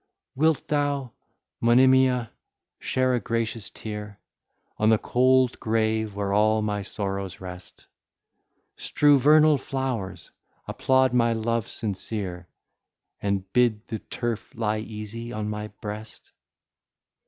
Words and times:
Wilt 0.33 0.67
thou, 0.69 1.11
Monimia, 1.61 2.31
shed 2.79 3.13
a 3.13 3.19
gracious 3.19 3.69
tear 3.69 4.17
On 4.79 4.89
the 4.89 4.97
cold 4.97 5.59
grave 5.59 6.15
where 6.15 6.33
all 6.33 6.63
my 6.63 6.81
sorrows 6.81 7.39
rest? 7.39 7.85
Strew 8.75 9.19
vernal 9.19 9.59
flowers, 9.59 10.31
applaud 10.67 11.13
my 11.13 11.33
love 11.33 11.67
sincere, 11.67 12.47
And 13.21 13.53
bid 13.53 13.87
the 13.89 13.99
turf 13.99 14.55
lie 14.55 14.79
easy 14.79 15.31
on 15.31 15.47
my 15.51 15.67
breast? 15.67 16.31